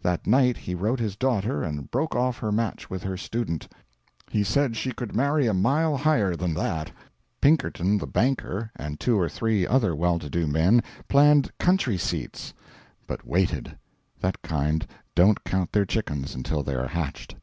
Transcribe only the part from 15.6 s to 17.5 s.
their chickens until they are hatched.